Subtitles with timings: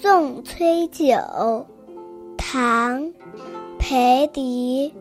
[0.00, 1.66] 送崔九，
[2.36, 3.02] 唐·
[3.78, 4.92] 裴迪。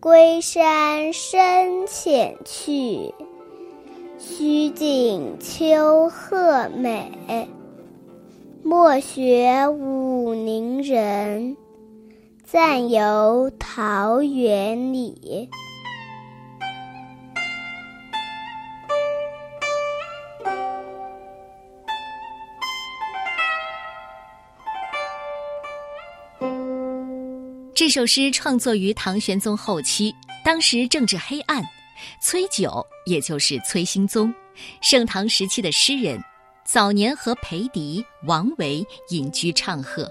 [0.00, 3.12] 归山深浅去，
[4.18, 7.48] 须尽秋鹤美。
[8.62, 11.56] 莫学武陵人，
[12.44, 15.48] 暂游桃源里。
[27.78, 30.12] 这首诗创作于唐玄宗后期，
[30.44, 31.62] 当时政治黑暗。
[32.20, 34.34] 崔九，也就是崔兴宗，
[34.80, 36.20] 盛唐时期的诗人，
[36.64, 40.10] 早年和裴迪、王维隐居唱和，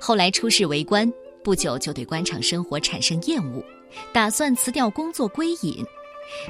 [0.00, 1.08] 后来出仕为官，
[1.44, 3.64] 不久就对官场生活产生厌恶，
[4.12, 5.86] 打算辞掉工作归隐。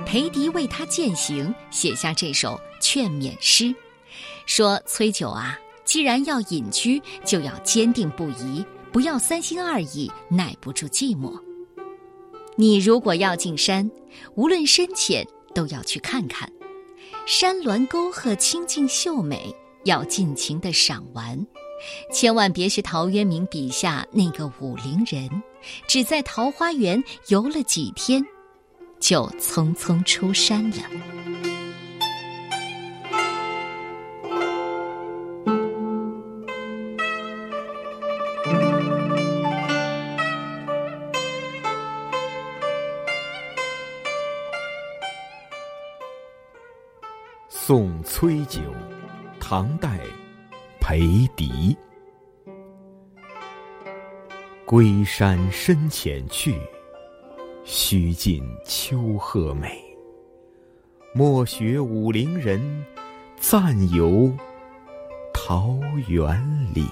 [0.07, 3.75] 裴迪为他践行，写下这首劝勉诗，
[4.47, 8.65] 说：“崔九啊，既然要隐居，就要坚定不移。”
[8.97, 11.39] 不要三心二意，耐不住寂寞。
[12.57, 13.91] 你如果要进山，
[14.37, 16.51] 无论深浅，都要去看看。
[17.27, 21.47] 山峦沟壑清静秀美，要尽情的赏玩。
[22.11, 25.29] 千万别学陶渊明笔下那个武陵人，
[25.87, 28.25] 只在桃花源游了几天，
[28.99, 30.79] 就匆匆出山了。
[47.69, 48.61] 送崔九
[49.41, 49.99] 唐代
[50.81, 51.01] 裴
[51.35, 51.77] 迪
[54.65, 56.61] 归山深浅去
[57.65, 59.83] 须尽丘壑美。
[61.13, 62.87] 莫学武陵人
[63.41, 64.33] 暂游
[65.35, 65.77] 桃
[66.07, 66.41] 源
[66.73, 66.87] 里。